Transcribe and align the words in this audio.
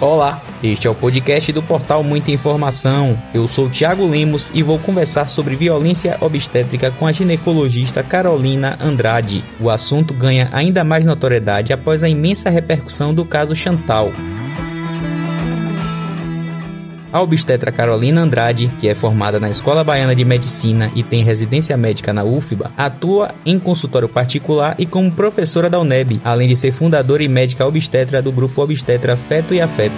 Olá, 0.00 0.40
este 0.62 0.86
é 0.86 0.90
o 0.90 0.94
podcast 0.94 1.50
do 1.50 1.60
portal 1.60 2.04
Muita 2.04 2.30
Informação. 2.30 3.20
Eu 3.34 3.48
sou 3.48 3.68
Tiago 3.68 4.06
Lemos 4.06 4.48
e 4.54 4.62
vou 4.62 4.78
conversar 4.78 5.28
sobre 5.28 5.56
violência 5.56 6.16
obstétrica 6.20 6.92
com 6.92 7.04
a 7.04 7.10
ginecologista 7.10 8.00
Carolina 8.00 8.78
Andrade. 8.80 9.44
O 9.58 9.68
assunto 9.68 10.14
ganha 10.14 10.48
ainda 10.52 10.84
mais 10.84 11.04
notoriedade 11.04 11.72
após 11.72 12.04
a 12.04 12.08
imensa 12.08 12.48
repercussão 12.48 13.12
do 13.12 13.24
caso 13.24 13.56
Chantal. 13.56 14.12
A 17.10 17.22
obstetra 17.22 17.72
Carolina 17.72 18.20
Andrade, 18.20 18.70
que 18.78 18.86
é 18.86 18.94
formada 18.94 19.40
na 19.40 19.48
Escola 19.48 19.82
Baiana 19.82 20.14
de 20.14 20.26
Medicina 20.26 20.92
e 20.94 21.02
tem 21.02 21.24
residência 21.24 21.74
médica 21.74 22.12
na 22.12 22.22
UFBA, 22.22 22.70
atua 22.76 23.34
em 23.46 23.58
consultório 23.58 24.08
particular 24.08 24.74
e 24.78 24.84
como 24.84 25.10
professora 25.10 25.70
da 25.70 25.80
UNEB, 25.80 26.20
além 26.22 26.48
de 26.48 26.56
ser 26.56 26.70
fundadora 26.70 27.22
e 27.22 27.28
médica 27.28 27.66
obstetra 27.66 28.20
do 28.20 28.30
grupo 28.30 28.60
Obstetra 28.60 29.16
Feto 29.16 29.54
e 29.54 29.60
Afeto. 29.60 29.96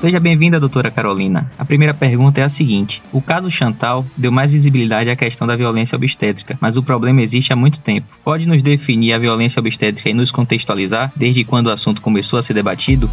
Seja 0.00 0.18
bem-vinda, 0.18 0.58
doutora 0.58 0.90
Carolina. 0.90 1.48
A 1.58 1.64
primeira 1.64 1.92
pergunta 1.92 2.40
é 2.40 2.44
a 2.44 2.50
seguinte: 2.50 3.00
o 3.12 3.20
caso 3.20 3.50
Chantal 3.50 4.06
deu 4.16 4.32
mais 4.32 4.50
visibilidade 4.50 5.10
à 5.10 5.14
questão 5.14 5.46
da 5.46 5.54
violência 5.54 5.94
obstétrica, 5.94 6.56
mas 6.58 6.74
o 6.74 6.82
problema 6.82 7.20
existe 7.20 7.52
há 7.52 7.56
muito 7.56 7.78
tempo. 7.80 8.06
Pode 8.24 8.46
nos 8.46 8.62
definir 8.62 9.12
a 9.12 9.18
violência 9.18 9.60
obstétrica 9.60 10.08
e 10.08 10.14
nos 10.14 10.30
contextualizar 10.30 11.12
desde 11.14 11.44
quando 11.44 11.66
o 11.66 11.70
assunto 11.70 12.00
começou 12.00 12.38
a 12.38 12.42
ser 12.42 12.54
debatido? 12.54 13.10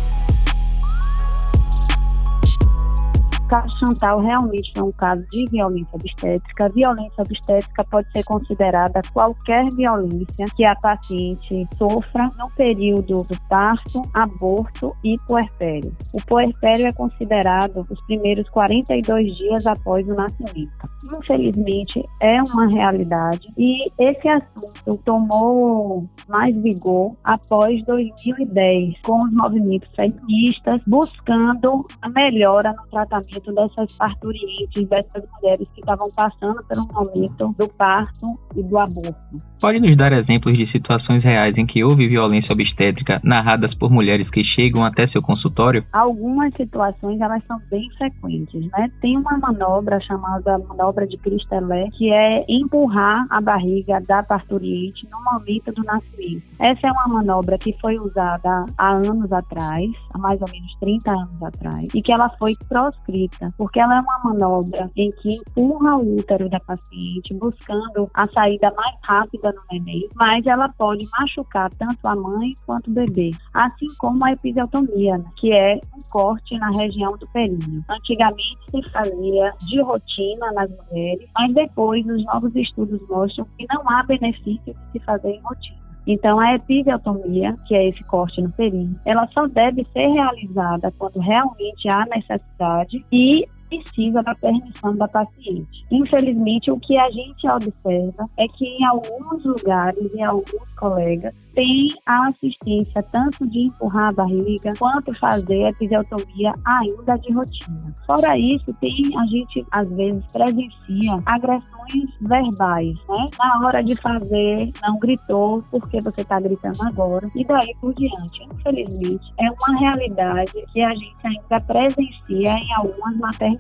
Caso 3.49 3.75
Chantal 3.79 4.19
realmente 4.19 4.71
foi 4.73 4.83
um 4.83 4.91
caso 4.91 5.25
de 5.31 5.45
violência 5.49 5.89
obstétrica. 5.93 6.65
A 6.65 6.69
violência 6.69 7.23
obstétrica 7.23 7.83
pode 7.85 8.11
ser 8.11 8.23
considerada 8.23 9.01
qualquer 9.11 9.65
violência 9.71 10.45
que 10.55 10.63
a 10.63 10.75
paciente 10.75 11.67
sofra 11.75 12.31
no 12.37 12.49
período 12.51 13.23
do 13.23 13.41
parto, 13.49 14.03
aborto 14.13 14.95
e 15.03 15.17
puerpério. 15.27 15.91
O 16.13 16.23
puerpério 16.25 16.87
é 16.87 16.93
considerado 16.93 17.85
os 17.89 18.01
primeiros 18.05 18.47
42 18.49 19.35
dias 19.35 19.65
após 19.65 20.07
o 20.07 20.15
nascimento. 20.15 20.89
Infelizmente, 21.11 22.05
é 22.21 22.41
uma 22.43 22.67
realidade 22.67 23.47
e 23.57 23.91
esse 23.97 24.27
assunto 24.27 24.99
tomou 25.03 26.05
mais 26.27 26.55
vigor 26.57 27.15
após 27.23 27.83
2010, 27.85 28.99
com 29.03 29.23
os 29.23 29.33
movimentos 29.33 29.89
feministas 29.95 30.81
buscando 30.85 31.85
a 32.01 32.09
melhora 32.09 32.73
no 32.73 32.87
tratamento 32.91 33.38
dessas 33.47 33.91
parturientes, 33.97 34.87
dessas 34.87 35.23
mulheres 35.33 35.67
que 35.73 35.79
estavam 35.79 36.09
passando 36.15 36.63
pelo 36.67 36.87
momento 36.93 37.53
do 37.57 37.67
parto 37.69 38.27
e 38.55 38.63
do 38.63 38.77
aborto. 38.77 39.37
Pode 39.59 39.79
nos 39.79 39.95
dar 39.97 40.13
exemplos 40.13 40.57
de 40.57 40.71
situações 40.71 41.21
reais 41.21 41.57
em 41.57 41.65
que 41.65 41.83
houve 41.83 42.07
violência 42.07 42.53
obstétrica 42.53 43.19
narradas 43.23 43.75
por 43.75 43.91
mulheres 43.91 44.29
que 44.29 44.43
chegam 44.43 44.85
até 44.85 45.07
seu 45.07 45.21
consultório? 45.21 45.83
Algumas 45.91 46.53
situações 46.53 47.19
elas 47.19 47.43
são 47.45 47.59
bem 47.69 47.89
frequentes, 47.97 48.65
né? 48.71 48.89
Tem 49.01 49.17
uma 49.17 49.37
manobra 49.37 49.99
chamada 50.01 50.57
manobra 50.59 51.05
de 51.05 51.17
Cristelé, 51.17 51.89
que 51.97 52.11
é 52.11 52.45
empurrar 52.47 53.25
a 53.29 53.41
barriga 53.41 53.99
da 54.07 54.23
parturiente 54.23 55.07
no 55.11 55.21
momento 55.23 55.71
do 55.73 55.83
nascimento. 55.83 56.43
Essa 56.59 56.87
é 56.87 56.91
uma 56.91 57.19
manobra 57.19 57.57
que 57.57 57.75
foi 57.79 57.95
usada 57.95 58.65
há 58.77 58.93
anos 58.93 59.31
atrás, 59.31 59.91
há 60.13 60.17
mais 60.17 60.41
ou 60.41 60.49
menos 60.49 60.73
30 60.79 61.11
anos 61.11 61.43
atrás, 61.43 61.87
e 61.93 62.01
que 62.01 62.11
ela 62.11 62.29
foi 62.37 62.55
proscrita 62.67 63.28
porque 63.57 63.79
ela 63.79 63.97
é 63.97 64.01
uma 64.01 64.19
manobra 64.23 64.89
em 64.95 65.09
que 65.11 65.35
empurra 65.35 65.95
o 65.97 66.17
útero 66.17 66.49
da 66.49 66.59
paciente, 66.59 67.33
buscando 67.33 68.09
a 68.13 68.27
saída 68.27 68.71
mais 68.75 68.95
rápida 69.03 69.51
no 69.51 69.61
neném, 69.71 70.07
mas 70.15 70.45
ela 70.45 70.69
pode 70.69 71.07
machucar 71.19 71.69
tanto 71.75 72.07
a 72.07 72.15
mãe 72.15 72.55
quanto 72.65 72.89
o 72.89 72.93
bebê, 72.93 73.31
assim 73.53 73.87
como 73.97 74.23
a 74.25 74.31
episiotomia, 74.31 75.17
né, 75.17 75.25
que 75.37 75.53
é 75.53 75.79
um 75.95 76.01
corte 76.09 76.57
na 76.57 76.69
região 76.71 77.17
do 77.17 77.27
períneo. 77.31 77.83
Antigamente 77.89 78.57
se 78.71 78.89
fazia 78.91 79.53
de 79.61 79.81
rotina 79.81 80.51
nas 80.53 80.69
mulheres, 80.69 81.27
mas 81.35 81.53
depois 81.53 82.05
os 82.05 82.23
novos 82.25 82.55
estudos 82.55 82.99
mostram 83.07 83.47
que 83.57 83.65
não 83.69 83.89
há 83.89 84.03
benefício 84.03 84.73
de 84.73 84.91
se 84.91 84.99
fazer 84.99 85.31
em 85.31 85.41
rotina. 85.41 85.78
Então, 86.11 86.39
a 86.39 86.55
episiotomia, 86.55 87.55
que 87.67 87.75
é 87.75 87.87
esse 87.87 88.03
corte 88.05 88.41
no 88.41 88.51
períneo, 88.51 88.99
ela 89.05 89.27
só 89.27 89.45
deve 89.45 89.85
ser 89.93 90.07
realizada 90.07 90.91
quando 90.97 91.19
realmente 91.19 91.87
há 91.87 92.03
necessidade 92.07 93.05
e 93.11 93.47
precisa 93.69 94.21
da 94.23 94.35
permissão 94.35 94.95
da 94.95 95.07
paciente. 95.07 95.85
Infelizmente, 95.91 96.71
o 96.71 96.79
que 96.79 96.97
a 96.97 97.09
gente 97.11 97.47
observa 97.47 98.29
é 98.37 98.47
que 98.47 98.65
em 98.65 98.85
alguns 98.85 99.43
lugares, 99.45 100.13
em 100.13 100.23
alguns 100.23 100.69
colegas, 100.77 101.33
tem 101.53 101.87
a 102.05 102.29
assistência 102.29 103.03
tanto 103.11 103.45
de 103.47 103.65
empurrar 103.65 104.09
a 104.09 104.11
barriga 104.13 104.73
quanto 104.77 105.17
fazer 105.19 105.65
a 105.65 105.69
episiotomia 105.69 106.53
ainda 106.65 107.17
de 107.17 107.33
rotina. 107.33 107.93
Fora 108.05 108.37
isso, 108.37 108.73
tem 108.79 108.93
a 109.17 109.25
gente 109.25 109.65
às 109.71 109.89
vezes 109.95 110.23
presencia 110.31 111.15
agressões 111.25 112.09
verbais, 112.21 112.97
né? 113.09 113.27
Na 113.37 113.65
hora 113.65 113.83
de 113.83 113.95
fazer, 113.95 114.71
não 114.81 114.99
gritou 114.99 115.61
porque 115.69 115.99
você 116.01 116.21
está 116.21 116.39
gritando 116.39 116.81
agora 116.83 117.27
e 117.35 117.43
daí 117.43 117.75
por 117.81 117.93
diante. 117.93 118.47
Infelizmente, 118.53 119.33
é 119.39 119.51
uma 119.51 119.79
realidade 119.79 120.53
que 120.71 120.81
a 120.81 120.93
gente 120.93 121.15
ainda 121.25 121.61
presencia 121.61 122.53
em 122.53 122.73
algumas 122.73 123.17
maternidades. 123.17 123.58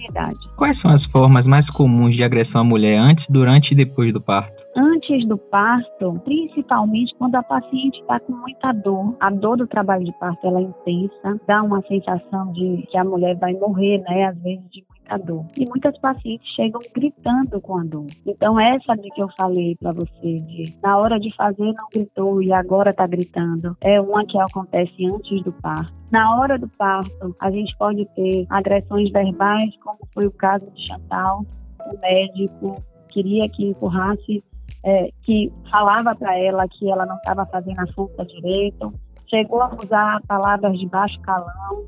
Quais 0.55 0.79
são 0.81 0.91
as 0.91 1.03
formas 1.11 1.45
mais 1.45 1.69
comuns 1.71 2.15
de 2.15 2.23
agressão 2.23 2.61
à 2.61 2.63
mulher 2.63 2.97
antes, 2.97 3.25
durante 3.29 3.73
e 3.73 3.75
depois 3.75 4.13
do 4.13 4.21
parto? 4.21 4.59
antes 4.75 5.27
do 5.27 5.37
parto, 5.37 6.21
principalmente 6.23 7.13
quando 7.17 7.35
a 7.35 7.43
paciente 7.43 7.99
está 7.99 8.19
com 8.19 8.33
muita 8.33 8.71
dor. 8.71 9.15
A 9.19 9.29
dor 9.29 9.57
do 9.57 9.67
trabalho 9.67 10.05
de 10.05 10.13
parto 10.19 10.45
ela 10.45 10.59
é 10.59 10.63
intensa, 10.63 11.41
dá 11.47 11.63
uma 11.63 11.81
sensação 11.81 12.51
de 12.53 12.85
que 12.89 12.97
a 12.97 13.03
mulher 13.03 13.35
vai 13.37 13.53
morrer, 13.53 13.99
né? 13.99 14.25
Às 14.25 14.37
vezes 14.41 14.63
de 14.71 14.83
muita 15.09 15.17
dor. 15.17 15.45
E 15.57 15.65
muitas 15.65 15.97
pacientes 15.99 16.47
chegam 16.55 16.81
gritando 16.93 17.59
com 17.61 17.77
a 17.77 17.83
dor. 17.83 18.07
Então 18.25 18.59
essa 18.59 18.95
de 18.95 19.09
que 19.09 19.21
eu 19.21 19.29
falei 19.37 19.75
para 19.75 19.91
você, 19.91 20.09
de 20.21 20.75
na 20.83 20.97
hora 20.97 21.19
de 21.19 21.33
fazer 21.35 21.73
não 21.73 21.87
gritou 21.91 22.41
e 22.41 22.53
agora 22.53 22.91
está 22.91 23.07
gritando, 23.07 23.75
é 23.81 23.99
uma 23.99 24.25
que 24.25 24.37
acontece 24.37 25.05
antes 25.05 25.43
do 25.43 25.51
parto. 25.53 25.93
Na 26.11 26.39
hora 26.39 26.57
do 26.57 26.67
parto, 26.69 27.35
a 27.39 27.51
gente 27.51 27.75
pode 27.77 28.05
ter 28.15 28.45
agressões 28.49 29.11
verbais, 29.11 29.75
como 29.83 29.99
foi 30.13 30.25
o 30.25 30.31
caso 30.31 30.69
de 30.71 30.87
Chantal. 30.87 31.45
O 31.85 31.99
médico 31.99 32.83
queria 33.09 33.47
que 33.49 33.65
empurrasse 33.65 34.43
é, 34.83 35.09
que 35.23 35.51
falava 35.69 36.15
para 36.15 36.37
ela 36.37 36.67
que 36.67 36.89
ela 36.89 37.05
não 37.05 37.15
estava 37.15 37.45
fazendo 37.45 37.79
a 37.79 37.93
força 37.93 38.25
direito, 38.25 38.93
chegou 39.27 39.61
a 39.61 39.75
usar 39.83 40.21
palavras 40.27 40.77
de 40.77 40.87
baixo 40.87 41.19
calão 41.21 41.85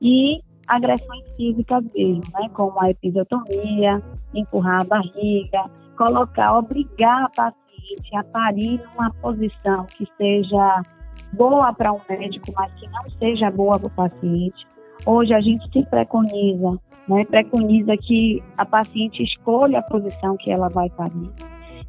e 0.00 0.40
agressões 0.76 1.24
físicas 1.36 1.84
mesmo, 1.94 2.22
né, 2.32 2.48
como 2.54 2.80
a 2.80 2.90
episiotomia, 2.90 4.02
empurrar 4.34 4.80
a 4.80 4.84
barriga, 4.84 5.64
colocar, 5.96 6.58
obrigar 6.58 7.24
a 7.24 7.28
paciente 7.28 8.16
a 8.16 8.24
parir 8.24 8.80
numa 8.94 9.10
posição 9.20 9.84
que 9.96 10.06
seja 10.16 10.82
boa 11.32 11.72
para 11.74 11.92
um 11.92 12.00
médico, 12.08 12.52
mas 12.56 12.72
que 12.74 12.88
não 12.88 13.10
seja 13.18 13.50
boa 13.50 13.78
para 13.78 13.86
o 13.86 13.90
paciente. 13.90 14.66
Hoje 15.04 15.34
a 15.34 15.40
gente 15.40 15.70
se 15.70 15.84
preconiza, 15.86 16.78
né, 17.08 17.24
preconiza 17.26 17.96
que 17.96 18.42
a 18.56 18.64
paciente 18.64 19.22
escolha 19.22 19.80
a 19.80 19.82
posição 19.82 20.36
que 20.36 20.50
ela 20.50 20.68
vai 20.68 20.88
parir 20.90 21.30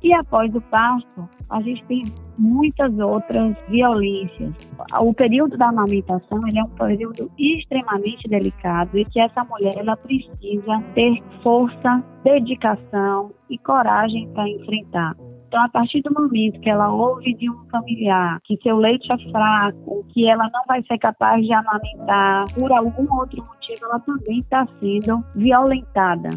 e 0.04 0.14
após 0.14 0.54
o 0.54 0.62
parto, 0.62 1.30
a 1.50 1.62
gente 1.62 1.84
tem 1.86 2.04
muitas 2.38 2.98
outras 3.00 3.56
violências. 3.70 4.54
O 5.00 5.14
período 5.14 5.58
da 5.58 5.70
amamentação 5.70 6.46
ele 6.48 6.60
é 6.60 6.64
um 6.64 6.70
período 6.70 7.32
extremamente 7.38 8.28
delicado 8.28 8.98
e 8.98 9.06
que 9.06 9.20
essa 9.20 9.44
mulher 9.46 9.76
ela 9.78 9.96
precisa 9.96 10.84
ter 10.94 11.24
força, 11.42 12.04
dedicação 12.24 13.32
e 13.50 13.58
coragem 13.58 14.28
para 14.34 14.50
enfrentar. 14.50 15.16
Então, 15.48 15.64
a 15.64 15.70
partir 15.70 16.02
do 16.02 16.12
momento 16.12 16.60
que 16.62 16.70
ela 16.70 16.92
ouve 16.92 17.36
de 17.36 17.48
um 17.48 17.70
familiar 17.70 18.40
que 18.44 18.58
seu 18.64 18.76
leite 18.76 19.08
é 19.14 19.32
fraco, 19.32 20.04
que 20.10 20.28
ela 20.28 20.50
não 20.52 20.64
vai 20.68 20.82
ser 20.84 20.98
capaz 20.98 21.46
de 21.46 21.54
amamentar 21.54 22.52
por 22.56 22.72
algum 22.72 23.08
outro 23.16 23.38
motivo, 23.46 23.86
ela 23.86 24.00
também 24.00 24.40
está 24.40 24.68
sendo 24.80 25.24
violentada. 25.36 26.32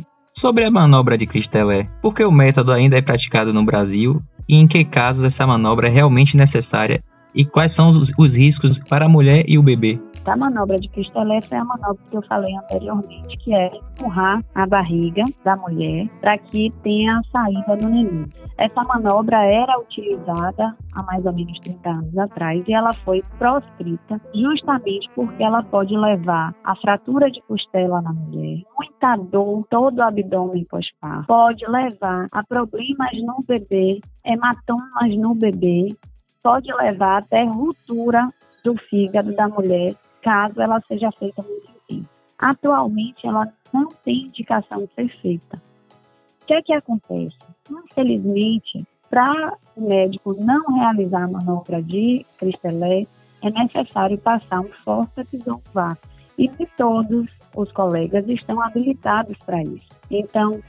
Sobre 0.47 0.65
a 0.65 0.71
manobra 0.71 1.19
de 1.19 1.27
Cristelé, 1.27 1.89
por 2.01 2.15
que 2.15 2.25
o 2.25 2.31
método 2.31 2.71
ainda 2.71 2.97
é 2.97 3.03
praticado 3.03 3.53
no 3.53 3.65
Brasil? 3.65 4.23
E 4.49 4.55
em 4.55 4.69
que 4.69 4.85
casos 4.85 5.25
essa 5.25 5.45
manobra 5.45 5.89
é 5.89 5.91
realmente 5.91 6.37
necessária 6.37 7.03
e 7.37 7.45
quais 7.45 7.73
são 7.75 7.91
os, 7.91 8.11
os 8.19 8.33
riscos 8.33 8.77
para 8.89 9.05
a 9.05 9.09
mulher 9.09 9.45
e 9.47 9.59
o 9.59 9.63
bebê? 9.63 10.01
A 10.25 10.37
manobra 10.37 10.81
de 10.81 10.89
Cristelé 10.89 11.39
é 11.53 11.57
a 11.57 11.65
manobra 11.65 12.03
que 12.11 12.17
eu 12.17 12.23
falei 12.23 12.53
anteriormente, 12.57 13.37
que 13.39 13.55
é 13.55 13.71
empurrar 13.77 14.43
a 14.57 14.67
barriga 14.67 15.23
da 15.45 15.57
mulher 15.57 16.09
para 16.21 16.37
que 16.37 16.73
tenha 16.83 17.19
a 17.19 17.23
saída 17.31 17.77
do 17.77 17.89
neném. 17.89 18.27
Essa 18.59 18.83
manobra 18.83 19.37
era 19.45 19.79
utilizada 19.79 20.77
há 20.95 21.03
mais 21.05 21.25
ou 21.25 21.33
menos 21.33 21.57
30 21.61 21.89
anos 21.89 22.19
atrás 22.19 22.65
e 22.67 22.73
ela 22.73 22.93
foi 23.05 23.23
proscrita 23.39 24.21
justamente 24.35 25.09
porque 25.15 25.45
ela 25.45 25.63
pode 25.63 25.97
levar 25.97 26.53
a 26.65 26.75
fratura 26.75 27.31
de 27.31 27.41
costela 27.43 28.03
na 28.03 28.13
mulher, 28.13 28.63
muita 28.77 29.17
dor, 29.31 29.65
todo 29.71 29.99
o 29.99 30.03
abdômen 30.03 30.65
pós-parto, 30.65 31.27
pode 31.29 31.65
levar 31.71 32.27
a 32.33 32.43
problemas 32.43 33.13
no 33.23 33.39
bebê, 33.47 34.01
hematomas 34.25 35.17
no 35.17 35.37
bebê, 35.37 35.95
pode 36.47 36.73
levar 36.73 37.19
até 37.19 37.43
ruptura 37.43 38.29
do 38.63 38.77
fígado 38.77 39.35
da 39.35 39.49
mulher 39.49 39.97
caso 40.23 40.63
ela 40.63 40.81
seja 40.87 41.11
feita 41.19 41.43
muito 41.43 41.69
intensa. 41.91 42.09
Atualmente, 42.39 43.27
ela 43.27 43.53
não 43.73 43.89
tem 44.05 44.27
indicação 44.27 44.79
de 44.79 44.95
ser 44.95 45.09
feita. 45.21 45.61
O 46.43 46.47
que 46.47 46.55
é 46.55 46.63
que 46.63 46.73
acontece? 46.73 47.37
Infelizmente, 47.69 48.87
para 49.11 49.57
o 49.77 49.89
médico 49.89 50.37
não 50.39 50.63
realizar 50.77 51.25
a 51.25 51.29
manobra 51.29 51.83
de 51.83 52.25
Cristelé, 52.39 53.09
é 53.43 53.51
necessário 53.51 54.17
passar 54.17 54.61
um 54.61 54.71
fórceps 54.85 55.45
ou 55.49 55.61
um. 55.75 55.97
E 56.39 56.47
de 56.47 56.67
todos 56.77 57.27
os 57.57 57.73
colegas 57.73 58.29
estão 58.29 58.63
habilitados 58.63 59.37
para 59.45 59.63
isso. 59.65 59.89
Então, 60.09 60.63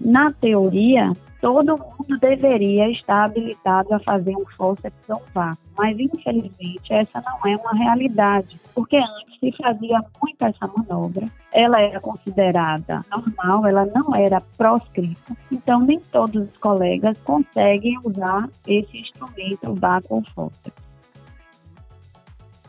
na 0.00 0.32
teoria, 0.32 1.12
todo 1.40 1.78
mundo 1.78 2.18
deveria 2.20 2.90
estar 2.90 3.24
habilitado 3.24 3.94
a 3.94 3.98
fazer 4.00 4.34
um 4.36 4.44
fórceps 4.56 5.08
ou 5.08 5.16
um 5.16 5.32
vácuo, 5.34 5.58
mas 5.76 5.98
infelizmente 5.98 6.92
essa 6.92 7.22
não 7.22 7.50
é 7.50 7.56
uma 7.56 7.72
realidade, 7.72 8.58
porque 8.74 8.96
antes 8.96 9.38
se 9.38 9.52
fazia 9.62 10.00
muito 10.22 10.42
essa 10.42 10.70
manobra, 10.76 11.26
ela 11.52 11.80
era 11.80 12.00
considerada 12.00 13.00
normal, 13.10 13.66
ela 13.66 13.86
não 13.86 14.14
era 14.14 14.40
proscrita, 14.56 15.36
então 15.50 15.80
nem 15.80 15.98
todos 16.12 16.48
os 16.48 16.56
colegas 16.58 17.16
conseguem 17.24 17.98
usar 18.04 18.48
esse 18.66 18.98
instrumento, 18.98 19.70
o 19.70 19.74
vácuo 19.74 20.16
ou 20.16 20.24
fórceps. 20.34 20.90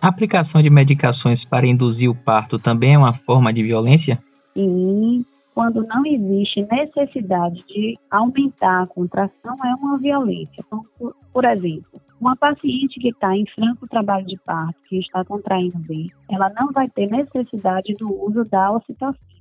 A 0.01 0.07
aplicação 0.07 0.61
de 0.61 0.69
medicações 0.69 1.47
para 1.47 1.67
induzir 1.67 2.09
o 2.09 2.15
parto 2.15 2.57
também 2.57 2.95
é 2.95 2.97
uma 2.97 3.13
forma 3.19 3.53
de 3.53 3.61
violência? 3.61 4.17
Sim, 4.53 5.23
quando 5.53 5.85
não 5.85 6.05
existe 6.05 6.65
necessidade 6.71 7.63
de 7.67 7.97
aumentar 8.09 8.83
a 8.83 8.87
contração, 8.87 9.55
é 9.63 9.75
uma 9.79 9.97
violência. 9.97 10.63
Então, 10.65 10.85
por, 10.97 11.15
por 11.33 11.45
exemplo, 11.45 12.01
uma 12.19 12.35
paciente 12.35 12.99
que 12.99 13.09
está 13.09 13.35
em 13.35 13.45
franco 13.47 13.87
trabalho 13.87 14.25
de 14.25 14.37
parto, 14.45 14.79
que 14.87 14.99
está 14.99 15.25
contraindo 15.25 15.79
bem, 15.79 16.11
ela 16.29 16.49
não 16.59 16.71
vai 16.71 16.87
ter 16.89 17.07
necessidade 17.07 17.95
do 17.95 18.13
uso 18.25 18.45
da 18.45 18.71
ocitocina. 18.71 19.31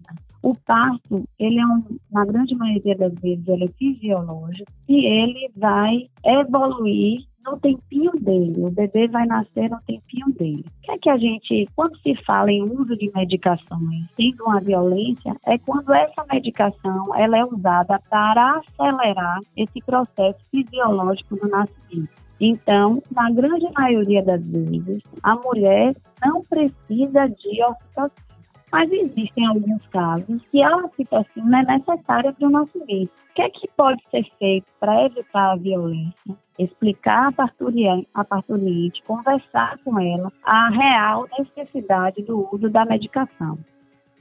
O 0.43 0.55
parto, 0.55 1.29
ele 1.39 1.61
é 1.61 1.67
um, 1.67 1.85
na 2.11 2.25
grande 2.25 2.55
maioria 2.55 2.97
das 2.97 3.13
vezes, 3.15 3.47
ele 3.47 3.65
é 3.65 3.69
fisiológico 3.69 4.73
e 4.89 5.05
ele 5.05 5.51
vai 5.55 6.09
evoluir 6.25 7.30
no 7.45 7.59
tempinho 7.59 8.13
dele. 8.13 8.65
O 8.65 8.71
bebê 8.71 9.09
vai 9.09 9.27
nascer 9.27 9.71
no 9.71 9.81
tempinho 9.83 10.31
dele. 10.39 10.65
O 10.67 10.83
que 10.83 10.93
é 10.93 10.99
que 10.99 11.11
a 11.11 11.17
gente, 11.17 11.69
quando 11.75 11.97
se 11.99 12.15
fala 12.25 12.51
em 12.51 12.63
uso 12.63 12.97
de 12.97 13.11
medicações, 13.15 14.07
sendo 14.17 14.45
uma 14.45 14.61
violência, 14.61 15.37
é 15.47 15.59
quando 15.59 15.93
essa 15.93 16.25
medicação 16.31 17.15
ela 17.15 17.39
é 17.39 17.45
usada 17.45 18.01
para 18.09 18.61
acelerar 18.61 19.41
esse 19.57 19.81
processo 19.85 20.39
fisiológico 20.51 21.37
do 21.37 21.49
nascimento. 21.49 22.21
Então, 22.41 23.03
na 23.15 23.31
grande 23.31 23.71
maioria 23.75 24.23
das 24.23 24.45
vezes, 24.47 25.03
a 25.23 25.35
mulher 25.37 25.95
não 26.25 26.43
precisa 26.43 27.29
de 27.29 27.63
oxitocina. 27.63 28.31
Mas 28.73 28.91
existem 28.91 29.47
alguns 29.47 29.85
casos 29.89 30.41
que 30.51 30.63
a 30.63 30.77
ocitocina 30.77 31.61
é 31.61 31.79
necessária 31.79 32.33
para 32.33 32.47
o 32.47 32.51
nascimento. 32.51 33.11
O 33.11 33.35
que 33.35 33.43
é 33.43 33.51
que 33.51 33.69
pode 33.77 34.01
ser 34.11 34.25
feito 34.39 34.67
para 34.79 35.07
evitar 35.07 35.53
a 35.53 35.57
violência? 35.57 36.37
Explicar 36.61 37.29
a 37.29 37.33
parturiente, 37.33 38.07
parturiente, 38.23 39.03
conversar 39.05 39.79
com 39.83 39.99
ela 39.99 40.31
a 40.45 40.69
real 40.69 41.27
necessidade 41.39 42.23
do 42.23 42.47
uso 42.53 42.69
da 42.69 42.85
medicação. 42.85 43.59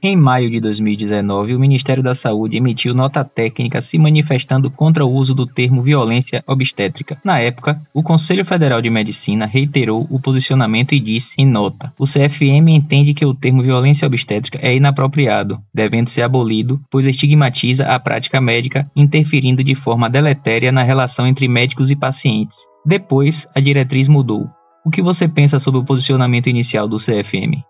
Em 0.02 0.16
maio 0.16 0.48
de 0.48 0.58
2019, 0.60 1.54
o 1.54 1.60
Ministério 1.60 2.02
da 2.02 2.16
Saúde 2.16 2.56
emitiu 2.56 2.94
nota 2.94 3.22
técnica 3.22 3.82
se 3.90 3.98
manifestando 3.98 4.70
contra 4.70 5.04
o 5.04 5.12
uso 5.12 5.34
do 5.34 5.46
termo 5.46 5.82
violência 5.82 6.42
obstétrica. 6.46 7.18
Na 7.22 7.38
época, 7.38 7.78
o 7.94 8.02
Conselho 8.02 8.46
Federal 8.46 8.80
de 8.80 8.88
Medicina 8.88 9.44
reiterou 9.44 10.06
o 10.10 10.18
posicionamento 10.18 10.94
e 10.94 11.00
disse 11.00 11.28
em 11.36 11.46
nota: 11.46 11.92
o 11.98 12.06
CFM 12.06 12.70
entende 12.70 13.12
que 13.12 13.26
o 13.26 13.34
termo 13.34 13.62
violência 13.62 14.06
obstétrica 14.06 14.58
é 14.62 14.74
inapropriado, 14.74 15.58
devendo 15.74 16.10
ser 16.12 16.22
abolido, 16.22 16.80
pois 16.90 17.04
estigmatiza 17.04 17.84
a 17.84 18.00
prática 18.00 18.40
médica, 18.40 18.90
interferindo 18.96 19.62
de 19.62 19.76
forma 19.82 20.08
deletéria 20.08 20.72
na 20.72 20.82
relação 20.82 21.26
entre 21.26 21.46
médicos 21.46 21.90
e 21.90 21.94
pacientes. 21.94 22.56
Depois, 22.86 23.34
a 23.54 23.60
diretriz 23.60 24.08
mudou. 24.08 24.46
O 24.82 24.90
que 24.90 25.02
você 25.02 25.28
pensa 25.28 25.60
sobre 25.60 25.80
o 25.80 25.84
posicionamento 25.84 26.48
inicial 26.48 26.88
do 26.88 26.98
CFM? 27.00 27.60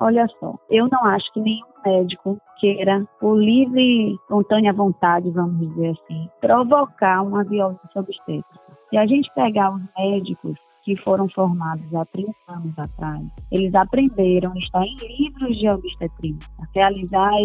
Olha 0.00 0.26
só, 0.40 0.54
eu 0.70 0.88
não 0.90 1.04
acho 1.04 1.30
que 1.34 1.40
nenhum 1.40 1.66
médico 1.84 2.40
queira, 2.58 3.06
por 3.20 3.36
livre, 3.36 4.14
espontânea 4.14 4.72
vontade, 4.72 5.30
vamos 5.30 5.58
dizer 5.58 5.90
assim, 5.90 6.28
provocar 6.40 7.22
uma 7.22 7.44
violência 7.44 8.00
obstétrica. 8.00 8.44
Se 8.88 8.96
a 8.96 9.06
gente 9.06 9.30
pegar 9.34 9.74
os 9.74 9.82
médicos 9.98 10.56
que 10.84 10.96
foram 10.96 11.28
formados 11.28 11.94
há 11.94 12.06
30 12.06 12.32
anos 12.48 12.78
atrás, 12.78 13.22
eles 13.52 13.74
aprenderam, 13.74 14.54
está 14.56 14.82
em 14.82 14.96
livros 15.18 15.58
de 15.58 15.68
obstetrícia, 15.68 16.48
realizar 16.74 17.28
a 17.28 17.42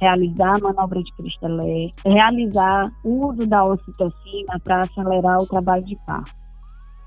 realizar 0.00 0.56
a 0.56 0.60
manobra 0.60 1.02
de 1.02 1.14
cristalé, 1.14 1.90
realizar 2.06 2.90
o 3.04 3.28
uso 3.28 3.46
da 3.46 3.66
ocitocina 3.66 4.58
para 4.64 4.80
acelerar 4.80 5.40
o 5.40 5.46
trabalho 5.46 5.84
de 5.84 5.96
parto. 6.06 6.47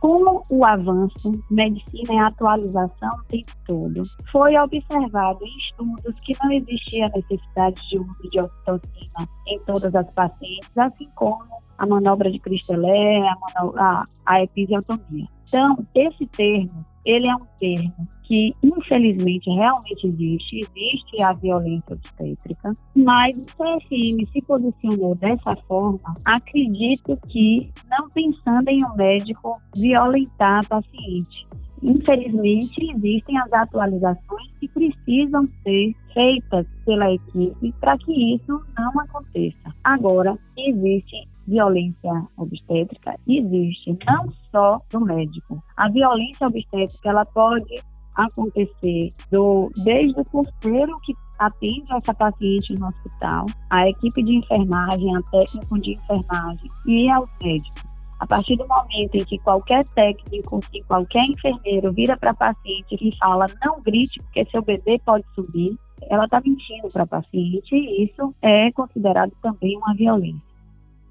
Com 0.01 0.41
o 0.49 0.65
avanço, 0.65 1.31
medicina 1.51 2.13
e 2.15 2.17
atualização 2.17 3.09
o 3.19 3.23
tempo 3.25 3.51
todo, 3.67 4.03
foi 4.31 4.57
observado 4.57 5.45
em 5.45 5.57
estudos 5.57 6.19
que 6.21 6.33
não 6.41 6.51
existia 6.51 7.07
necessidade 7.09 7.79
de 7.87 7.99
uso 7.99 8.29
de 8.31 8.41
oxitocina 8.41 9.29
em 9.47 9.59
todas 9.59 9.93
as 9.93 10.09
pacientes, 10.11 10.75
assim 10.75 11.07
como 11.13 11.45
a 11.81 11.87
manobra 11.87 12.31
de 12.31 12.37
Cristelé, 12.37 13.19
a, 13.27 13.35
a, 13.75 14.05
a 14.25 14.43
episiotomia. 14.43 15.25
Então, 15.47 15.83
esse 15.95 16.27
termo 16.27 16.85
ele 17.03 17.27
é 17.27 17.35
um 17.35 17.47
termo 17.59 18.07
que, 18.23 18.53
infelizmente, 18.61 19.49
realmente 19.49 20.07
existe, 20.07 20.59
existe 20.59 21.21
a 21.23 21.33
violência 21.33 21.93
obstétrica, 21.93 22.73
mas 22.95 23.35
o 23.35 23.45
CFM 23.45 24.31
se 24.31 24.41
posicionou 24.43 25.15
dessa 25.15 25.55
forma, 25.67 26.15
acredito 26.23 27.17
que 27.27 27.71
não 27.89 28.07
pensando 28.09 28.69
em 28.69 28.85
um 28.85 28.95
médico 28.95 29.59
violentar 29.75 30.59
a 30.59 30.67
paciente. 30.67 31.47
Infelizmente, 31.81 32.91
existem 32.95 33.39
as 33.39 33.51
atualizações 33.51 34.51
que 34.59 34.67
precisam 34.67 35.49
ser 35.63 35.95
feitas 36.13 36.67
pela 36.85 37.11
equipe 37.11 37.73
para 37.79 37.97
que 37.97 38.35
isso 38.35 38.61
não 38.77 38.99
aconteça. 38.99 39.73
Agora, 39.83 40.37
existe 40.55 41.27
violência 41.47 42.27
obstétrica 42.37 43.15
existe 43.27 43.97
não 44.05 44.31
só 44.51 44.81
do 44.89 45.01
médico. 45.01 45.59
A 45.75 45.89
violência 45.89 46.47
obstétrica 46.47 47.09
ela 47.09 47.25
pode 47.25 47.81
acontecer 48.15 49.13
do, 49.31 49.71
desde 49.83 50.19
o 50.19 50.25
porteiro 50.25 50.95
que 51.03 51.13
atende 51.39 51.91
essa 51.93 52.13
paciente 52.13 52.73
no 52.73 52.87
hospital, 52.87 53.45
a 53.69 53.87
equipe 53.87 54.21
de 54.23 54.35
enfermagem, 54.35 55.15
a 55.15 55.21
técnico 55.23 55.79
de 55.79 55.93
enfermagem 55.93 56.69
e 56.85 57.09
ao 57.09 57.27
médico. 57.41 57.91
A 58.19 58.27
partir 58.27 58.55
do 58.55 58.67
momento 58.67 59.15
em 59.15 59.25
que 59.25 59.39
qualquer 59.39 59.83
técnico, 59.85 60.61
que 60.71 60.83
qualquer 60.83 61.25
enfermeiro 61.25 61.91
vira 61.91 62.15
para 62.15 62.29
a 62.29 62.35
paciente 62.35 62.95
e 63.01 63.17
fala 63.17 63.47
não 63.65 63.81
grite 63.81 64.21
porque 64.21 64.45
seu 64.51 64.61
bebê 64.61 64.99
pode 65.03 65.25
subir, 65.33 65.75
ela 66.07 66.25
está 66.25 66.39
mentindo 66.39 66.89
para 66.89 67.03
a 67.03 67.07
paciente 67.07 67.75
e 67.75 68.05
isso 68.05 68.35
é 68.41 68.71
considerado 68.73 69.31
também 69.41 69.75
uma 69.77 69.95
violência. 69.95 70.50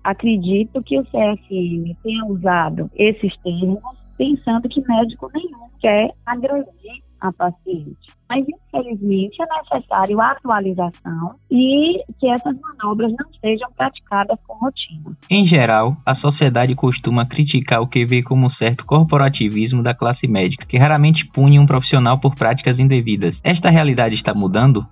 Acredito 0.04 0.82
que 0.82 0.98
o 0.98 1.04
CFM 1.04 1.96
tenha 2.02 2.24
usado 2.26 2.90
esses 2.94 3.36
termos 3.38 3.82
pensando 4.16 4.68
que 4.68 4.82
médico 4.86 5.30
nenhum 5.34 5.68
quer 5.80 6.10
agredir 6.26 7.02
a 7.20 7.32
paciente. 7.32 7.96
Mas, 8.28 8.44
infelizmente, 8.48 9.36
é 9.42 9.46
necessário 9.46 10.20
a 10.20 10.32
atualização 10.32 11.34
e 11.50 12.02
que 12.18 12.28
essas 12.28 12.54
manobras 12.60 13.12
não 13.12 13.32
sejam 13.40 13.70
praticadas 13.76 14.38
com 14.46 14.54
rotina. 14.54 15.16
Em 15.30 15.46
geral, 15.46 15.96
a 16.06 16.14
sociedade 16.16 16.74
costuma 16.74 17.26
criticar 17.26 17.80
o 17.80 17.88
que 17.88 18.04
vê 18.04 18.22
como 18.22 18.50
certo 18.52 18.84
corporativismo 18.86 19.82
da 19.82 19.94
classe 19.94 20.28
médica, 20.28 20.66
que 20.66 20.78
raramente 20.78 21.26
pune 21.34 21.58
um 21.58 21.66
profissional 21.66 22.18
por 22.20 22.34
práticas 22.34 22.78
indevidas. 22.78 23.36
Esta 23.44 23.70
realidade 23.70 24.14
está 24.14 24.32
mudando? 24.34 24.84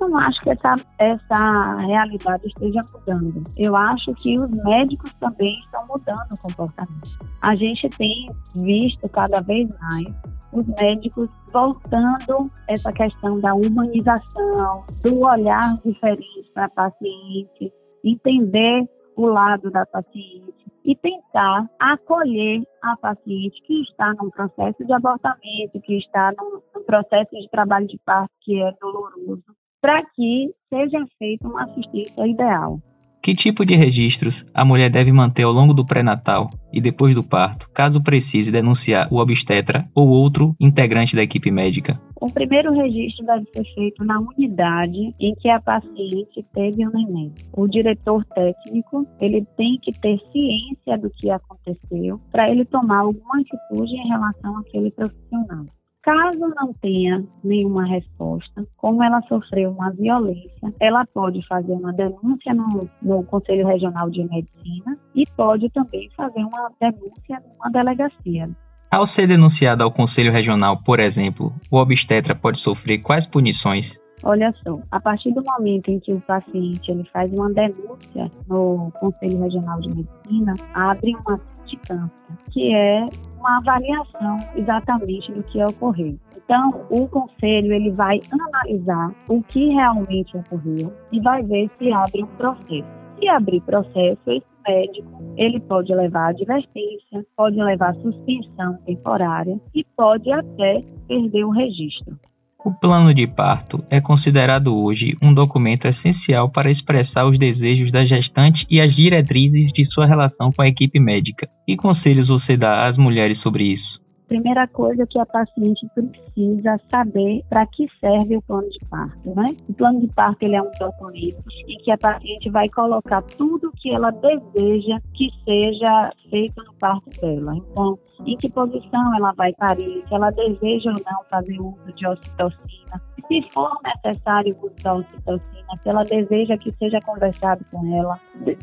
Não 0.00 0.18
acho 0.18 0.40
que 0.40 0.50
essa, 0.50 0.74
essa 0.98 1.76
realidade 1.76 2.46
esteja 2.46 2.80
mudando. 2.92 3.42
Eu 3.56 3.76
acho 3.76 4.12
que 4.14 4.38
os 4.38 4.50
médicos 4.50 5.12
também 5.14 5.58
estão 5.60 5.86
mudando 5.86 6.32
o 6.32 6.38
comportamento. 6.38 7.18
A 7.40 7.54
gente 7.54 7.88
tem 7.90 8.26
visto 8.54 9.08
cada 9.08 9.40
vez 9.40 9.68
mais 9.80 10.08
os 10.52 10.66
médicos 10.80 11.30
voltando 11.52 12.50
essa 12.68 12.92
questão 12.92 13.40
da 13.40 13.54
humanização, 13.54 14.84
do 15.02 15.20
olhar 15.20 15.76
diferente 15.84 16.50
para 16.52 16.66
a 16.66 16.70
paciente, 16.70 17.72
entender 18.04 18.88
o 19.16 19.26
lado 19.26 19.70
da 19.70 19.86
paciente 19.86 20.54
e 20.84 20.96
tentar 20.96 21.70
acolher 21.78 22.62
a 22.82 22.96
paciente 22.96 23.62
que 23.62 23.82
está 23.82 24.12
num 24.14 24.30
processo 24.30 24.84
de 24.84 24.92
abortamento, 24.92 25.80
que 25.82 25.98
está 25.98 26.32
num, 26.36 26.60
num 26.74 26.84
processo 26.84 27.30
de 27.30 27.48
trabalho 27.50 27.86
de 27.86 27.98
parto 28.04 28.32
que 28.40 28.60
é 28.60 28.72
doloroso, 28.80 29.44
para 29.82 30.04
que 30.14 30.50
seja 30.70 31.04
feita 31.18 31.48
uma 31.48 31.64
assistência 31.64 32.26
ideal. 32.26 32.78
Que 33.22 33.34
tipo 33.34 33.64
de 33.64 33.76
registros 33.76 34.34
a 34.52 34.64
mulher 34.64 34.90
deve 34.90 35.12
manter 35.12 35.44
ao 35.44 35.52
longo 35.52 35.72
do 35.72 35.86
pré-natal 35.86 36.48
e 36.72 36.80
depois 36.80 37.14
do 37.14 37.22
parto, 37.22 37.68
caso 37.72 38.02
precise 38.02 38.50
denunciar 38.50 39.06
o 39.12 39.18
obstetra 39.18 39.84
ou 39.94 40.08
outro 40.08 40.56
integrante 40.58 41.14
da 41.14 41.22
equipe 41.22 41.48
médica? 41.48 42.00
O 42.20 42.28
primeiro 42.28 42.72
registro 42.72 43.24
deve 43.24 43.44
ser 43.52 43.64
feito 43.74 44.04
na 44.04 44.18
unidade 44.18 45.14
em 45.20 45.34
que 45.36 45.48
a 45.48 45.60
paciente 45.60 46.44
teve 46.52 46.84
o 46.84 46.90
neném. 46.90 47.32
O 47.52 47.68
diretor 47.68 48.24
técnico, 48.24 49.06
ele 49.20 49.46
tem 49.56 49.78
que 49.80 49.92
ter 50.00 50.18
ciência 50.32 50.98
do 50.98 51.08
que 51.10 51.30
aconteceu 51.30 52.20
para 52.32 52.50
ele 52.50 52.64
tomar 52.64 53.00
alguma 53.00 53.40
atitude 53.40 53.94
em 53.94 54.08
relação 54.08 54.58
àquele 54.58 54.90
profissional. 54.90 55.66
Caso 56.02 56.52
não 56.56 56.74
tenha 56.80 57.24
nenhuma 57.44 57.86
resposta, 57.86 58.66
como 58.76 59.04
ela 59.04 59.22
sofreu 59.22 59.70
uma 59.70 59.92
violência, 59.92 60.74
ela 60.80 61.06
pode 61.14 61.46
fazer 61.46 61.70
uma 61.72 61.92
denúncia 61.92 62.52
no, 62.52 62.88
no 63.00 63.22
Conselho 63.24 63.64
Regional 63.68 64.10
de 64.10 64.24
Medicina 64.24 64.98
e 65.14 65.24
pode 65.36 65.70
também 65.70 66.10
fazer 66.16 66.40
uma 66.40 66.72
denúncia 66.80 67.40
numa 67.46 67.70
delegacia. 67.70 68.50
Ao 68.90 69.06
ser 69.10 69.28
denunciada 69.28 69.84
ao 69.84 69.92
Conselho 69.92 70.32
Regional, 70.32 70.82
por 70.84 70.98
exemplo, 70.98 71.52
o 71.70 71.76
obstetra 71.76 72.34
pode 72.34 72.60
sofrer 72.62 72.98
quais 72.98 73.24
punições? 73.28 73.86
Olha 74.24 74.52
só, 74.64 74.80
a 74.90 75.00
partir 75.00 75.32
do 75.32 75.42
momento 75.42 75.88
em 75.88 76.00
que 76.00 76.12
o 76.12 76.20
paciente 76.20 76.90
ele 76.90 77.04
faz 77.12 77.32
uma 77.32 77.52
denúncia 77.52 78.30
no 78.48 78.92
Conselho 78.98 79.40
Regional 79.40 79.80
de 79.80 79.88
Medicina, 79.88 80.54
abre 80.74 81.14
uma 81.14 81.38
sindicância, 81.64 82.10
que 82.52 82.74
é 82.74 83.06
uma 83.42 83.58
avaliação 83.58 84.38
exatamente 84.54 85.32
do 85.32 85.42
que 85.42 85.62
ocorreu. 85.62 86.16
Então, 86.36 86.86
o 86.90 87.08
conselho 87.08 87.72
ele 87.72 87.90
vai 87.90 88.20
analisar 88.30 89.12
o 89.28 89.42
que 89.42 89.68
realmente 89.70 90.36
ocorreu 90.36 90.92
e 91.10 91.20
vai 91.20 91.42
ver 91.42 91.68
se 91.78 91.92
abre 91.92 92.22
um 92.22 92.26
processo. 92.26 92.84
Se 93.18 93.28
abrir 93.28 93.60
processo, 93.62 94.20
esse 94.26 94.46
médico 94.66 95.22
ele 95.36 95.60
pode 95.60 95.92
levar 95.94 96.30
advertência, 96.30 97.26
pode 97.36 97.56
levar 97.56 97.94
suspensão 97.96 98.76
temporária 98.84 99.60
e 99.74 99.84
pode 99.96 100.30
até 100.32 100.82
perder 101.08 101.44
o 101.44 101.50
registro. 101.50 102.18
O 102.64 102.72
plano 102.72 103.12
de 103.12 103.26
parto 103.26 103.84
é 103.90 104.00
considerado 104.00 104.72
hoje 104.72 105.16
um 105.20 105.34
documento 105.34 105.88
essencial 105.88 106.48
para 106.48 106.70
expressar 106.70 107.26
os 107.26 107.36
desejos 107.36 107.90
da 107.90 108.06
gestante 108.06 108.64
e 108.70 108.80
as 108.80 108.94
diretrizes 108.94 109.72
de 109.72 109.84
sua 109.86 110.06
relação 110.06 110.52
com 110.52 110.62
a 110.62 110.68
equipe 110.68 111.00
médica. 111.00 111.48
Que 111.66 111.76
conselhos 111.76 112.28
você 112.28 112.56
dá 112.56 112.86
às 112.86 112.96
mulheres 112.96 113.40
sobre 113.40 113.64
isso? 113.64 114.01
Primeira 114.32 114.66
coisa 114.66 115.06
que 115.06 115.18
a 115.18 115.26
paciente 115.26 115.86
precisa 115.94 116.80
saber 116.90 117.44
para 117.50 117.66
que 117.66 117.86
serve 118.00 118.38
o 118.38 118.42
plano 118.42 118.66
de 118.70 118.78
parto, 118.88 119.34
né? 119.34 119.54
O 119.68 119.74
plano 119.74 120.00
de 120.00 120.08
parto 120.08 120.42
ele 120.42 120.56
é 120.56 120.62
um 120.62 120.70
documento 120.80 121.44
em 121.68 121.76
que 121.76 121.90
a 121.90 121.98
paciente 121.98 122.48
vai 122.48 122.66
colocar 122.70 123.20
tudo 123.36 123.70
que 123.72 123.94
ela 123.94 124.10
deseja 124.10 124.98
que 125.12 125.28
seja 125.44 126.10
feito 126.30 126.64
no 126.64 126.72
parto 126.74 127.10
dela. 127.20 127.54
Então, 127.56 127.98
em 128.24 128.34
que 128.38 128.48
posição 128.48 129.14
ela 129.16 129.32
vai 129.32 129.52
parir, 129.52 130.02
se 130.08 130.14
ela 130.14 130.30
deseja 130.30 130.92
ou 130.92 131.02
não 131.04 131.24
fazer 131.28 131.60
uso 131.60 131.92
de 131.94 132.06
ocitocina, 132.06 133.02
se 133.28 133.42
for 133.52 133.70
necessário 133.84 134.56
da 134.82 134.94
ocitocina, 134.94 135.78
se 135.82 135.88
ela 135.90 136.04
deseja 136.04 136.56
que 136.56 136.72
seja 136.78 136.98
conversado 137.02 137.62
com 137.70 137.94
ela, 137.98 138.18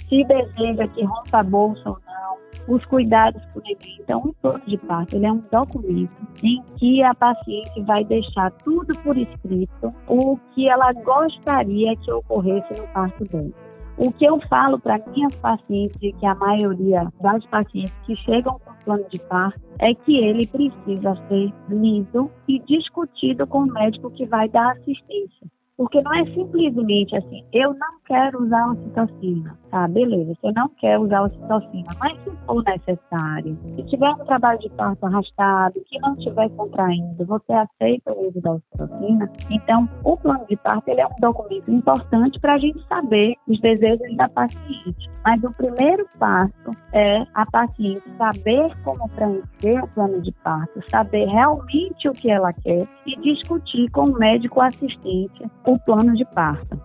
se 0.08 0.24
deseja 0.24 0.88
que 0.88 1.04
rompa 1.04 1.40
a 1.40 1.44
bolsa 1.44 1.90
ou 1.90 2.00
não, 2.08 2.38
os 2.70 2.86
cuidados 2.86 3.44
com 3.54 3.60
o 3.60 3.64
neném. 3.64 3.98
Então, 4.00 4.20
o 4.20 4.34
plano 4.34 4.62
de 4.66 4.78
parto 4.78 5.16
ele 5.16 5.26
é 5.26 5.32
um 5.32 5.44
documento 5.52 6.12
em 6.44 6.64
que 6.78 7.04
a 7.04 7.14
paciente 7.16 7.82
vai 7.82 8.04
deixar 8.06 8.52
tudo 8.64 8.98
por 9.00 9.18
escrito, 9.18 9.94
o 10.08 10.38
que 10.54 10.70
ela 10.70 10.94
gostaria 10.94 11.96
que 11.98 12.12
ocorresse 12.12 12.74
no 12.80 12.88
parto 12.90 13.26
dela. 13.26 13.52
O 13.98 14.14
que 14.14 14.24
eu 14.24 14.40
falo 14.48 14.80
para 14.80 14.98
minhas 15.08 15.36
pacientes, 15.36 15.98
que 16.00 16.26
a 16.26 16.34
maioria 16.36 17.12
das 17.20 17.46
pacientes 17.48 17.94
que 18.06 18.16
chegam 18.16 18.58
com 18.60 18.74
plano 18.86 19.06
de 19.10 19.20
parto, 19.20 19.60
é 19.80 19.94
que 19.94 20.16
ele 20.16 20.48
precisa 20.48 21.16
ser 21.28 21.54
lido 21.70 22.32
e 22.48 22.60
discutido 22.60 23.46
com 23.46 23.64
o 23.64 23.74
médico 23.74 24.10
que 24.12 24.26
vai 24.26 24.48
dar 24.48 24.72
assistência. 24.72 25.48
Porque 25.76 26.02
não 26.02 26.14
é 26.14 26.26
simplesmente 26.34 27.16
assim, 27.16 27.44
eu 27.52 27.74
não 27.74 28.00
quero 28.06 28.44
usar 28.44 28.72
ocitocina. 28.72 29.59
Tá, 29.72 29.88
beleza, 29.88 30.34
você 30.42 30.52
não 30.52 30.68
quer 30.70 30.98
usar 30.98 31.22
ocitocina, 31.22 31.92
mas 32.00 32.18
se 32.24 32.32
for 32.48 32.64
necessário, 32.64 33.56
se 33.76 33.84
tiver 33.84 34.10
um 34.10 34.26
trabalho 34.26 34.58
de 34.60 34.70
parto 34.72 35.06
arrastado, 35.06 35.80
que 35.86 36.00
não 36.00 36.16
estiver 36.16 36.50
contraindo, 36.50 37.24
você 37.24 37.54
aceita 37.54 38.12
o 38.12 38.30
uso 38.30 38.42
da 38.42 38.54
ocitocina? 38.54 39.32
Então, 39.52 39.88
o 40.04 40.18
plano 40.18 40.44
de 40.48 40.56
parto 40.58 40.88
ele 40.88 41.02
é 41.02 41.06
um 41.06 41.20
documento 41.22 41.70
importante 41.70 42.40
para 42.40 42.56
a 42.56 42.58
gente 42.58 42.84
saber 42.88 43.36
os 43.48 43.60
desejos 43.62 44.18
da 44.18 44.28
paciente. 44.30 45.10
Mas 45.24 45.44
o 45.44 45.54
primeiro 45.54 46.08
passo 46.18 46.72
é 46.92 47.24
a 47.36 47.46
paciente 47.46 48.04
saber 48.18 48.76
como 48.84 49.08
preencher 49.10 49.84
o 49.84 49.88
plano 49.90 50.20
de 50.22 50.32
parto, 50.44 50.82
saber 50.90 51.28
realmente 51.28 52.10
o 52.10 52.14
que 52.14 52.32
ela 52.32 52.52
quer 52.54 52.88
e 53.06 53.16
discutir 53.22 53.90
com 53.92 54.06
o 54.06 54.18
médico 54.18 54.62
assistente 54.62 55.46
o 55.66 55.78
plano 55.80 56.16
de 56.16 56.26
parto. 56.26 56.79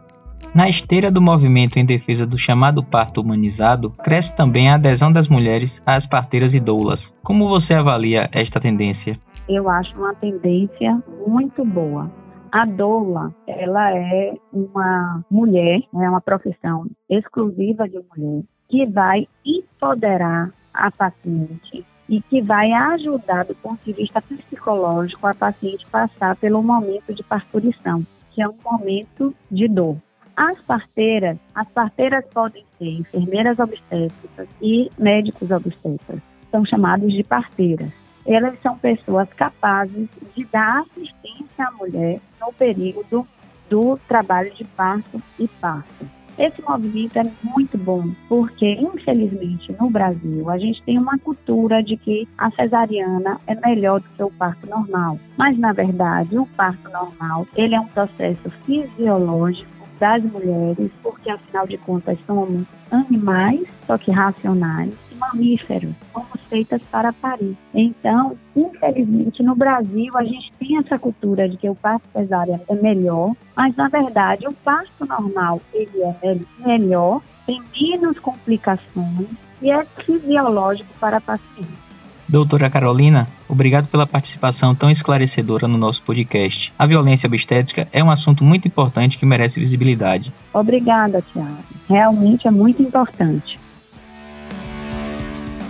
Na 0.52 0.68
esteira 0.68 1.10
do 1.10 1.22
movimento 1.22 1.78
em 1.78 1.86
defesa 1.86 2.26
do 2.26 2.38
chamado 2.38 2.82
parto 2.82 3.20
humanizado, 3.20 3.90
cresce 3.90 4.34
também 4.36 4.68
a 4.68 4.74
adesão 4.74 5.12
das 5.12 5.28
mulheres 5.28 5.70
às 5.86 6.04
parteiras 6.08 6.52
e 6.52 6.58
doulas. 6.58 7.00
Como 7.22 7.48
você 7.48 7.74
avalia 7.74 8.28
esta 8.32 8.60
tendência? 8.60 9.16
Eu 9.48 9.68
acho 9.68 9.96
uma 9.96 10.14
tendência 10.14 11.02
muito 11.26 11.64
boa. 11.64 12.10
A 12.50 12.64
doula, 12.64 13.34
ela 13.46 13.96
é 13.96 14.34
uma 14.52 15.24
mulher, 15.30 15.80
é 15.92 16.08
uma 16.08 16.20
profissão 16.20 16.86
exclusiva 17.08 17.88
de 17.88 18.00
mulher, 18.16 18.42
que 18.68 18.86
vai 18.86 19.26
empoderar 19.44 20.50
a 20.72 20.90
paciente 20.90 21.84
e 22.08 22.20
que 22.22 22.42
vai 22.42 22.72
ajudar 22.72 23.44
do 23.44 23.54
ponto 23.54 23.80
de 23.84 23.92
vista 23.92 24.20
psicológico 24.22 25.26
a 25.26 25.34
paciente 25.34 25.86
passar 25.90 26.36
pelo 26.36 26.62
momento 26.62 27.14
de 27.14 27.22
parturição 27.22 28.04
que 28.34 28.42
é 28.42 28.48
um 28.48 28.56
momento 28.62 29.34
de 29.50 29.68
dor. 29.68 29.96
As 30.36 30.60
parteiras, 30.62 31.38
as 31.54 31.68
parteiras 31.68 32.24
podem 32.32 32.64
ser 32.78 32.88
enfermeiras 32.88 33.58
obstétricas 33.58 34.48
e 34.60 34.90
médicos 34.98 35.50
obstetras. 35.50 36.20
São 36.50 36.64
chamados 36.64 37.12
de 37.12 37.22
parteiras. 37.22 37.92
Elas 38.26 38.58
são 38.60 38.76
pessoas 38.78 39.28
capazes 39.34 40.08
de 40.34 40.44
dar 40.46 40.80
assistência 40.80 41.66
à 41.66 41.70
mulher 41.72 42.20
no 42.40 42.52
período 42.52 43.26
do 43.70 43.98
trabalho 44.08 44.52
de 44.54 44.64
parto 44.64 45.22
e 45.38 45.46
parto. 45.46 46.06
Esse 46.36 46.60
movimento 46.62 47.16
é 47.16 47.24
muito 47.44 47.78
bom, 47.78 48.10
porque, 48.28 48.72
infelizmente, 48.72 49.72
no 49.80 49.88
Brasil, 49.88 50.50
a 50.50 50.58
gente 50.58 50.82
tem 50.82 50.98
uma 50.98 51.16
cultura 51.18 51.80
de 51.80 51.96
que 51.96 52.26
a 52.36 52.50
cesariana 52.50 53.40
é 53.46 53.54
melhor 53.54 54.00
do 54.00 54.08
que 54.08 54.22
o 54.22 54.30
parto 54.32 54.66
normal. 54.66 55.18
Mas, 55.38 55.56
na 55.56 55.72
verdade, 55.72 56.36
o 56.36 56.46
parto 56.56 56.90
normal, 56.90 57.46
ele 57.54 57.76
é 57.76 57.80
um 57.80 57.86
processo 57.86 58.50
fisiológico 58.66 59.70
das 59.98 60.22
mulheres, 60.22 60.90
porque 61.02 61.30
afinal 61.30 61.66
de 61.66 61.78
contas 61.78 62.18
somos 62.26 62.64
animais, 62.90 63.62
só 63.86 63.96
que 63.96 64.10
racionais, 64.10 64.92
e 65.10 65.14
mamíferos, 65.14 65.94
somos 66.12 66.40
feitas 66.48 66.82
para 66.90 67.12
parir. 67.12 67.56
Então, 67.72 68.36
infelizmente, 68.54 69.42
no 69.42 69.54
Brasil, 69.54 70.16
a 70.16 70.24
gente 70.24 70.52
tem 70.58 70.78
essa 70.78 70.98
cultura 70.98 71.48
de 71.48 71.56
que 71.56 71.68
o 71.68 71.74
parto 71.74 72.04
cesárea 72.12 72.60
é 72.68 72.74
melhor, 72.74 73.34
mas 73.56 73.74
na 73.76 73.88
verdade 73.88 74.46
o 74.46 74.52
parto 74.52 75.06
normal 75.06 75.60
ele 75.72 76.02
é 76.02 76.38
melhor, 76.66 77.20
tem 77.46 77.62
menos 77.80 78.18
complicações 78.18 79.28
e 79.60 79.70
é 79.70 79.84
fisiológico 79.84 80.90
para 80.98 81.18
a 81.18 81.20
paciente. 81.20 81.83
Doutora 82.28 82.70
Carolina, 82.70 83.26
obrigado 83.48 83.86
pela 83.88 84.06
participação 84.06 84.74
tão 84.74 84.90
esclarecedora 84.90 85.68
no 85.68 85.76
nosso 85.76 86.02
podcast. 86.02 86.72
A 86.78 86.86
violência 86.86 87.26
obstétrica 87.26 87.86
é 87.92 88.02
um 88.02 88.10
assunto 88.10 88.42
muito 88.42 88.66
importante 88.66 89.18
que 89.18 89.26
merece 89.26 89.60
visibilidade. 89.60 90.32
Obrigada, 90.52 91.22
Tiago. 91.32 91.58
Realmente 91.88 92.48
é 92.48 92.50
muito 92.50 92.82
importante. 92.82 93.58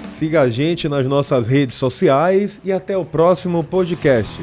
Siga 0.09 0.43
a 0.43 0.49
gente 0.49 0.89
nas 0.89 1.07
nossas 1.07 1.47
redes 1.47 1.75
sociais 1.75 2.61
e 2.65 2.73
até 2.73 2.97
o 2.97 3.05
próximo 3.05 3.65
podcast. 3.65 4.41